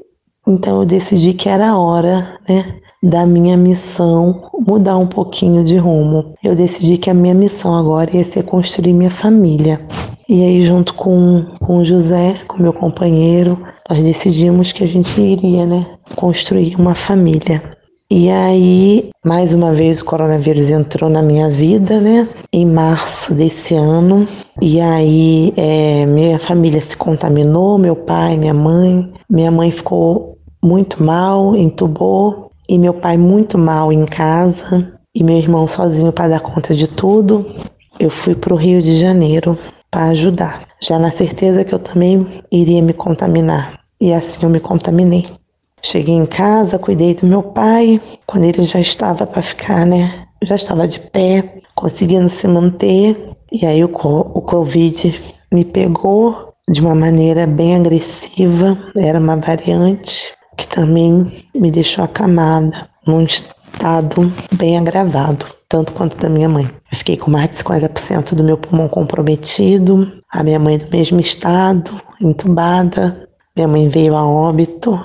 então 0.46 0.80
eu 0.80 0.86
decidi 0.86 1.32
que 1.32 1.48
era 1.48 1.70
a 1.70 1.78
hora, 1.78 2.38
né, 2.46 2.80
da 3.04 3.26
minha 3.26 3.54
missão 3.54 4.50
mudar 4.66 4.96
um 4.96 5.06
pouquinho 5.06 5.62
de 5.62 5.76
rumo. 5.76 6.34
Eu 6.42 6.54
decidi 6.54 6.96
que 6.96 7.10
a 7.10 7.14
minha 7.14 7.34
missão 7.34 7.74
agora 7.74 8.16
ia 8.16 8.24
ser 8.24 8.44
construir 8.44 8.94
minha 8.94 9.10
família. 9.10 9.78
E 10.26 10.42
aí, 10.42 10.66
junto 10.66 10.94
com, 10.94 11.44
com 11.60 11.78
o 11.78 11.84
José, 11.84 12.40
com 12.48 12.62
meu 12.62 12.72
companheiro, 12.72 13.58
nós 13.90 14.02
decidimos 14.02 14.72
que 14.72 14.82
a 14.82 14.86
gente 14.86 15.20
iria, 15.20 15.66
né, 15.66 15.84
construir 16.16 16.76
uma 16.76 16.94
família. 16.94 17.62
E 18.10 18.30
aí, 18.30 19.10
mais 19.22 19.52
uma 19.52 19.72
vez, 19.74 20.00
o 20.00 20.04
coronavírus 20.06 20.70
entrou 20.70 21.10
na 21.10 21.20
minha 21.20 21.50
vida, 21.50 22.00
né, 22.00 22.26
em 22.50 22.64
março 22.64 23.34
desse 23.34 23.74
ano. 23.74 24.26
E 24.62 24.80
aí, 24.80 25.52
é, 25.58 26.06
minha 26.06 26.38
família 26.38 26.80
se 26.80 26.96
contaminou, 26.96 27.76
meu 27.76 27.96
pai, 27.96 28.38
minha 28.38 28.54
mãe. 28.54 29.12
Minha 29.28 29.50
mãe 29.50 29.70
ficou 29.70 30.38
muito 30.62 31.02
mal, 31.02 31.54
entubou, 31.54 32.43
e 32.68 32.78
meu 32.78 32.94
pai 32.94 33.16
muito 33.16 33.58
mal 33.58 33.92
em 33.92 34.06
casa, 34.06 34.92
e 35.14 35.22
meu 35.22 35.36
irmão 35.36 35.68
sozinho 35.68 36.12
para 36.12 36.28
dar 36.28 36.40
conta 36.40 36.74
de 36.74 36.88
tudo. 36.88 37.46
Eu 37.98 38.10
fui 38.10 38.34
para 38.34 38.52
o 38.52 38.56
Rio 38.56 38.82
de 38.82 38.98
Janeiro 38.98 39.58
para 39.90 40.06
ajudar, 40.06 40.66
já 40.80 40.98
na 40.98 41.10
certeza 41.10 41.64
que 41.64 41.72
eu 41.72 41.78
também 41.78 42.42
iria 42.50 42.82
me 42.82 42.92
contaminar. 42.92 43.80
E 44.00 44.12
assim 44.12 44.40
eu 44.42 44.50
me 44.50 44.58
contaminei. 44.58 45.24
Cheguei 45.80 46.14
em 46.14 46.26
casa, 46.26 46.78
cuidei 46.78 47.14
do 47.14 47.26
meu 47.26 47.42
pai, 47.42 48.00
quando 48.26 48.44
ele 48.44 48.62
já 48.62 48.80
estava 48.80 49.26
para 49.26 49.42
ficar, 49.42 49.86
né? 49.86 50.26
Já 50.42 50.56
estava 50.56 50.88
de 50.88 50.98
pé, 50.98 51.60
conseguindo 51.74 52.28
se 52.28 52.48
manter. 52.48 53.36
E 53.52 53.64
aí 53.64 53.84
o, 53.84 53.90
o 53.92 54.42
Covid 54.42 55.14
me 55.52 55.64
pegou 55.64 56.54
de 56.68 56.80
uma 56.80 56.94
maneira 56.94 57.46
bem 57.46 57.76
agressiva, 57.76 58.76
era 58.96 59.20
uma 59.20 59.36
variante 59.36 60.32
que 60.56 60.66
também 60.68 61.46
me 61.54 61.70
deixou 61.70 62.04
acamada, 62.04 62.88
num 63.06 63.24
estado 63.24 64.32
bem 64.52 64.78
agravado 64.78 65.54
tanto 65.74 65.92
quanto 65.92 66.16
da 66.16 66.28
minha 66.28 66.48
mãe. 66.48 66.64
Eu 66.64 66.98
fiquei 66.98 67.16
com 67.16 67.32
mais 67.32 67.50
de 67.50 67.56
50% 67.56 68.34
do 68.34 68.44
meu 68.44 68.56
pulmão 68.56 68.88
comprometido, 68.88 70.22
a 70.30 70.42
minha 70.44 70.58
mãe 70.58 70.78
do 70.78 70.88
mesmo 70.88 71.18
estado, 71.18 72.00
entubada. 72.20 73.28
Minha 73.56 73.66
mãe 73.66 73.88
veio 73.88 74.14
a 74.14 74.24
óbito 74.24 74.96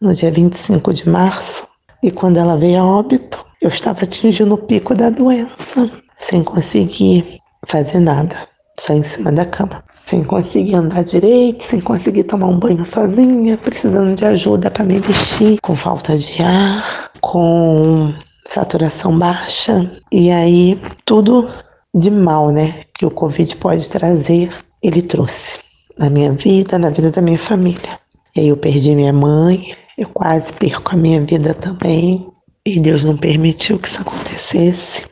no 0.00 0.12
dia 0.12 0.32
25 0.32 0.92
de 0.92 1.08
março, 1.08 1.66
e 2.02 2.10
quando 2.10 2.36
ela 2.36 2.56
veio 2.56 2.80
a 2.80 2.84
óbito, 2.84 3.44
eu 3.62 3.68
estava 3.68 4.02
atingindo 4.02 4.54
o 4.54 4.58
pico 4.58 4.92
da 4.92 5.08
doença, 5.10 5.90
sem 6.16 6.42
conseguir 6.42 7.40
fazer 7.66 8.00
nada, 8.00 8.36
só 8.78 8.94
em 8.94 9.02
cima 9.04 9.30
da 9.30 9.44
cama. 9.44 9.84
Sem 10.04 10.22
conseguir 10.22 10.74
andar 10.74 11.04
direito, 11.04 11.64
sem 11.64 11.80
conseguir 11.80 12.24
tomar 12.24 12.46
um 12.46 12.58
banho 12.58 12.84
sozinha, 12.84 13.58
precisando 13.58 14.16
de 14.16 14.24
ajuda 14.24 14.70
para 14.70 14.84
me 14.84 14.98
vestir, 14.98 15.58
com 15.60 15.76
falta 15.76 16.16
de 16.16 16.42
ar, 16.42 17.10
com 17.20 18.12
saturação 18.46 19.18
baixa. 19.18 19.90
E 20.10 20.30
aí, 20.30 20.80
tudo 21.04 21.48
de 21.94 22.10
mal, 22.10 22.50
né, 22.50 22.84
que 22.98 23.04
o 23.04 23.10
Covid 23.10 23.54
pode 23.56 23.88
trazer, 23.88 24.50
ele 24.82 25.02
trouxe 25.02 25.58
na 25.98 26.08
minha 26.08 26.32
vida, 26.32 26.78
na 26.78 26.90
vida 26.90 27.10
da 27.10 27.20
minha 27.20 27.38
família. 27.38 27.98
E 28.34 28.40
aí 28.40 28.48
eu 28.48 28.56
perdi 28.56 28.94
minha 28.94 29.12
mãe, 29.12 29.76
eu 29.96 30.08
quase 30.08 30.52
perco 30.54 30.94
a 30.94 30.96
minha 30.96 31.20
vida 31.20 31.54
também, 31.54 32.28
e 32.64 32.78
Deus 32.78 33.02
não 33.02 33.16
permitiu 33.16 33.78
que 33.78 33.88
isso 33.88 34.00
acontecesse. 34.00 35.06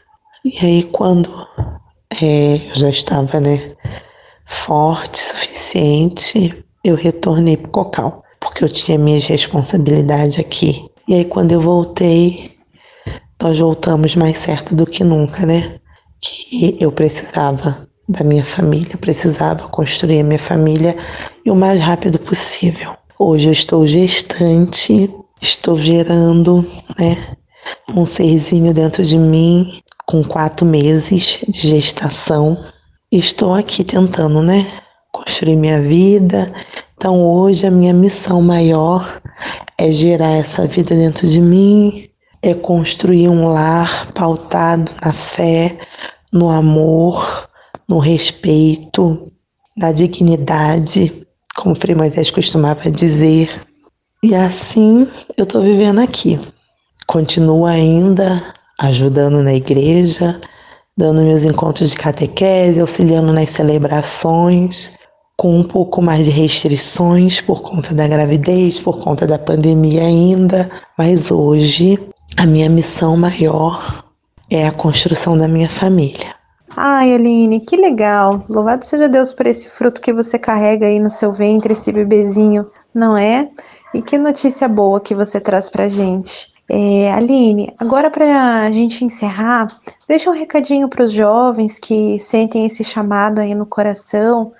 E 0.44 0.64
aí 0.64 0.82
quando 0.84 1.30
é, 2.22 2.56
eu 2.70 2.74
já 2.74 2.88
estava, 2.88 3.40
né, 3.40 3.74
forte, 4.46 5.18
suficiente, 5.18 6.64
eu 6.82 6.94
retornei 6.94 7.56
para 7.56 7.70
Cocal, 7.70 8.22
porque 8.40 8.64
eu 8.64 8.68
tinha 8.68 8.96
minhas 8.96 9.26
responsabilidades 9.26 10.38
aqui. 10.38 10.88
E 11.08 11.14
aí 11.14 11.24
quando 11.24 11.52
eu 11.52 11.60
voltei, 11.60 12.52
nós 13.42 13.58
voltamos 13.58 14.16
mais 14.16 14.38
certo 14.38 14.74
do 14.74 14.86
que 14.86 15.04
nunca, 15.04 15.44
né? 15.44 15.78
Que 16.20 16.76
eu 16.80 16.90
precisava 16.90 17.86
da 18.08 18.22
minha 18.22 18.44
família, 18.44 18.96
precisava 18.96 19.68
construir 19.68 20.20
a 20.20 20.24
minha 20.24 20.38
família 20.38 20.96
e 21.44 21.50
o 21.50 21.56
mais 21.56 21.80
rápido 21.80 22.18
possível. 22.18 22.94
Hoje 23.18 23.48
eu 23.48 23.52
estou 23.52 23.86
gestante, 23.86 25.10
estou 25.40 25.78
gerando, 25.78 26.66
né, 26.98 27.36
um 27.94 28.04
serzinho 28.04 28.72
dentro 28.72 29.04
de 29.04 29.18
mim 29.18 29.80
com 30.06 30.22
quatro 30.22 30.64
meses 30.64 31.40
de 31.48 31.68
gestação. 31.68 32.56
Estou 33.18 33.54
aqui 33.54 33.82
tentando, 33.82 34.42
né, 34.42 34.66
construir 35.10 35.56
minha 35.56 35.80
vida. 35.80 36.52
Então 36.98 37.18
hoje 37.18 37.66
a 37.66 37.70
minha 37.70 37.94
missão 37.94 38.42
maior 38.42 39.22
é 39.78 39.90
gerar 39.90 40.32
essa 40.32 40.66
vida 40.66 40.94
dentro 40.94 41.26
de 41.26 41.40
mim, 41.40 42.10
é 42.42 42.52
construir 42.52 43.30
um 43.30 43.50
lar 43.54 44.12
pautado 44.12 44.92
na 45.02 45.14
fé, 45.14 45.78
no 46.30 46.50
amor, 46.50 47.48
no 47.88 47.98
respeito, 47.98 49.32
na 49.74 49.92
dignidade, 49.92 51.26
como 51.56 51.74
Frei 51.74 51.94
Moisés 51.94 52.30
costumava 52.30 52.90
dizer. 52.90 53.48
E 54.22 54.34
assim 54.34 55.08
eu 55.38 55.44
estou 55.44 55.62
vivendo 55.62 56.02
aqui. 56.02 56.38
Continuo 57.06 57.64
ainda 57.64 58.52
ajudando 58.78 59.42
na 59.42 59.54
igreja, 59.54 60.38
dando 60.96 61.22
meus 61.22 61.44
encontros 61.44 61.90
de 61.90 61.96
catequese, 61.96 62.80
auxiliando 62.80 63.32
nas 63.32 63.50
celebrações, 63.50 64.96
com 65.36 65.60
um 65.60 65.64
pouco 65.64 66.00
mais 66.00 66.24
de 66.24 66.30
restrições 66.30 67.40
por 67.40 67.60
conta 67.60 67.94
da 67.94 68.08
gravidez, 68.08 68.80
por 68.80 69.02
conta 69.04 69.26
da 69.26 69.38
pandemia 69.38 70.02
ainda, 70.02 70.70
mas 70.96 71.30
hoje 71.30 71.98
a 72.36 72.46
minha 72.46 72.70
missão 72.70 73.16
maior 73.16 74.04
é 74.50 74.66
a 74.66 74.72
construção 74.72 75.36
da 75.36 75.46
minha 75.46 75.68
família. 75.68 76.34
Ai, 76.74 77.14
Aline, 77.14 77.60
que 77.60 77.76
legal! 77.76 78.44
Louvado 78.48 78.84
seja 78.84 79.08
Deus 79.08 79.32
por 79.32 79.46
esse 79.46 79.68
fruto 79.68 80.00
que 80.00 80.12
você 80.12 80.38
carrega 80.38 80.86
aí 80.86 80.98
no 80.98 81.10
seu 81.10 81.32
ventre, 81.32 81.72
esse 81.72 81.92
bebezinho, 81.92 82.66
não 82.94 83.16
é? 83.16 83.48
E 83.94 84.02
que 84.02 84.18
notícia 84.18 84.68
boa 84.68 85.00
que 85.00 85.14
você 85.14 85.40
traz 85.40 85.70
pra 85.70 85.88
gente. 85.88 86.55
É, 86.68 87.12
Aline, 87.12 87.72
agora 87.78 88.10
para 88.10 88.62
a 88.62 88.70
gente 88.72 89.04
encerrar, 89.04 89.68
deixa 90.08 90.28
um 90.28 90.34
recadinho 90.34 90.88
para 90.88 91.04
os 91.04 91.12
jovens 91.12 91.78
que 91.78 92.18
sentem 92.18 92.66
esse 92.66 92.82
chamado 92.82 93.40
aí 93.40 93.54
no 93.54 93.64
coração, 93.64 94.52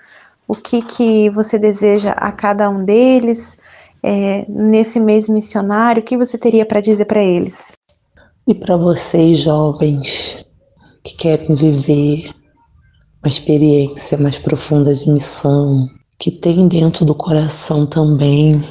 o 0.47 0.55
que, 0.55 0.81
que 0.81 1.29
você 1.31 1.59
deseja 1.59 2.11
a 2.11 2.31
cada 2.31 2.69
um 2.69 2.85
deles 2.85 3.57
é, 4.01 4.45
nesse 4.47 4.99
mês 5.01 5.27
missionário, 5.27 6.01
o 6.01 6.05
que 6.05 6.17
você 6.17 6.37
teria 6.37 6.65
para 6.65 6.79
dizer 6.79 7.05
para 7.05 7.21
eles? 7.21 7.73
E 8.47 8.53
para 8.53 8.77
vocês, 8.77 9.39
jovens, 9.39 10.45
que 11.03 11.15
querem 11.17 11.53
viver 11.53 12.31
uma 13.21 13.27
experiência 13.27 14.17
mais 14.17 14.39
profunda 14.39 14.95
de 14.95 15.09
missão, 15.09 15.89
que 16.17 16.31
tem 16.31 16.69
dentro 16.69 17.03
do 17.03 17.13
coração 17.13 17.85
também 17.85 18.63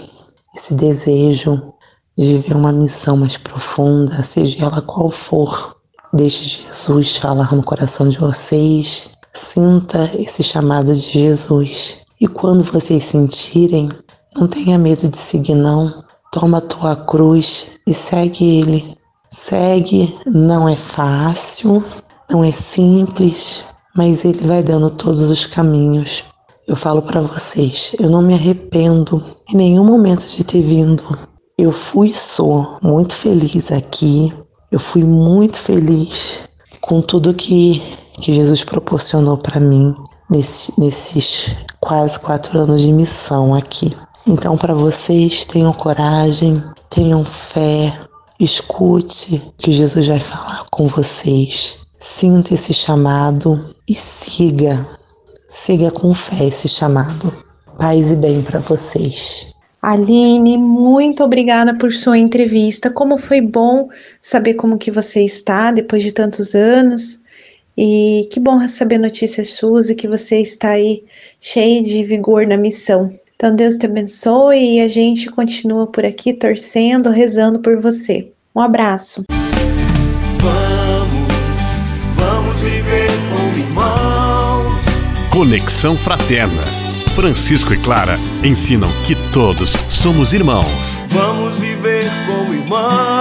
esse 0.54 0.74
desejo 0.74 1.75
de 2.16 2.34
viver 2.34 2.56
uma 2.56 2.72
missão 2.72 3.16
mais 3.16 3.36
profunda, 3.36 4.22
seja 4.22 4.64
ela 4.64 4.80
qual 4.80 5.08
for. 5.08 5.76
Deixe 6.12 6.62
Jesus 6.66 7.16
falar 7.16 7.54
no 7.54 7.62
coração 7.62 8.08
de 8.08 8.18
vocês. 8.18 9.10
Sinta 9.34 10.10
esse 10.18 10.42
chamado 10.42 10.94
de 10.94 11.00
Jesus. 11.00 11.98
E 12.18 12.26
quando 12.26 12.64
vocês 12.64 13.04
sentirem, 13.04 13.90
não 14.38 14.48
tenha 14.48 14.78
medo 14.78 15.08
de 15.08 15.16
seguir, 15.18 15.54
não. 15.54 15.92
Toma 16.32 16.58
a 16.58 16.62
tua 16.62 16.96
cruz 16.96 17.68
e 17.86 17.92
segue 17.92 18.60
Ele. 18.60 18.96
Segue, 19.30 20.16
não 20.26 20.66
é 20.66 20.76
fácil, 20.76 21.84
não 22.30 22.42
é 22.42 22.52
simples, 22.52 23.64
mas 23.94 24.24
Ele 24.24 24.46
vai 24.46 24.62
dando 24.62 24.88
todos 24.88 25.28
os 25.28 25.44
caminhos. 25.44 26.24
Eu 26.66 26.74
falo 26.74 27.02
para 27.02 27.20
vocês, 27.20 27.94
eu 28.00 28.08
não 28.08 28.22
me 28.22 28.34
arrependo 28.34 29.22
em 29.50 29.56
nenhum 29.56 29.84
momento 29.84 30.26
de 30.26 30.42
ter 30.42 30.62
vindo. 30.62 31.04
Eu 31.58 31.72
fui 31.72 32.08
e 32.08 32.14
sou 32.14 32.78
muito 32.82 33.16
feliz 33.16 33.72
aqui. 33.72 34.30
Eu 34.70 34.78
fui 34.78 35.02
muito 35.02 35.56
feliz 35.56 36.40
com 36.82 37.00
tudo 37.00 37.32
que, 37.32 37.82
que 38.20 38.34
Jesus 38.34 38.62
proporcionou 38.62 39.38
para 39.38 39.58
mim 39.58 39.94
nesse, 40.30 40.78
nesses 40.78 41.56
quase 41.80 42.20
quatro 42.20 42.58
anos 42.60 42.82
de 42.82 42.92
missão 42.92 43.54
aqui. 43.54 43.96
Então, 44.26 44.54
para 44.58 44.74
vocês, 44.74 45.46
tenham 45.46 45.72
coragem, 45.72 46.62
tenham 46.90 47.24
fé, 47.24 48.00
escute 48.38 49.36
o 49.36 49.52
que 49.52 49.72
Jesus 49.72 50.08
vai 50.08 50.20
falar 50.20 50.66
com 50.70 50.86
vocês. 50.86 51.78
Sinta 51.98 52.52
esse 52.52 52.74
chamado 52.74 53.74
e 53.88 53.94
siga, 53.94 54.86
siga 55.48 55.90
com 55.90 56.12
fé 56.12 56.44
esse 56.44 56.68
chamado. 56.68 57.32
Paz 57.78 58.10
e 58.10 58.16
bem 58.16 58.42
para 58.42 58.60
vocês. 58.60 59.55
Aline, 59.86 60.58
muito 60.58 61.22
obrigada 61.22 61.72
por 61.72 61.92
sua 61.92 62.18
entrevista. 62.18 62.90
Como 62.90 63.16
foi 63.16 63.40
bom 63.40 63.88
saber 64.20 64.54
como 64.54 64.78
que 64.78 64.90
você 64.90 65.24
está 65.24 65.70
depois 65.70 66.02
de 66.02 66.10
tantos 66.10 66.56
anos. 66.56 67.20
E 67.78 68.28
que 68.32 68.40
bom 68.40 68.56
receber 68.56 68.98
notícias 68.98 69.50
suas 69.50 69.88
e 69.88 69.94
que 69.94 70.08
você 70.08 70.40
está 70.40 70.70
aí 70.70 71.04
cheio 71.38 71.84
de 71.84 72.02
vigor 72.02 72.44
na 72.48 72.56
missão. 72.56 73.14
Então 73.36 73.54
Deus 73.54 73.76
te 73.76 73.86
abençoe 73.86 74.78
e 74.78 74.80
a 74.80 74.88
gente 74.88 75.30
continua 75.30 75.86
por 75.86 76.04
aqui 76.04 76.32
torcendo, 76.32 77.10
rezando 77.10 77.60
por 77.60 77.80
você. 77.80 78.26
Um 78.56 78.60
abraço. 78.60 79.22
Vamos, 80.40 82.16
vamos 82.16 82.56
viver 82.56 83.10
como 83.30 83.56
irmãos. 83.56 84.82
Conexão 85.30 85.96
Fraterna 85.96 86.85
Francisco 87.16 87.72
e 87.72 87.78
Clara 87.78 88.18
ensinam 88.44 88.90
que 89.06 89.14
todos 89.32 89.72
somos 89.88 90.34
irmãos. 90.34 91.00
Vamos 91.08 91.56
viver 91.56 92.04
como 92.26 92.52
irmãos. 92.52 93.15